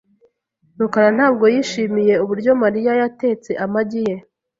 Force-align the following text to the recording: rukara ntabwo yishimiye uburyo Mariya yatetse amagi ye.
rukara 0.79 1.09
ntabwo 1.17 1.45
yishimiye 1.53 2.13
uburyo 2.23 2.51
Mariya 2.63 2.91
yatetse 3.01 3.51
amagi 3.65 4.01
ye. 4.07 4.15